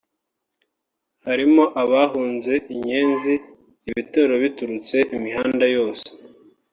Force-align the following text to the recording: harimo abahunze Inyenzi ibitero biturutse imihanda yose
harimo 1.27 1.63
abahunze 1.83 2.53
Inyenzi 2.73 3.33
ibitero 3.89 4.33
biturutse 4.43 4.97
imihanda 5.17 5.65
yose 5.75 6.07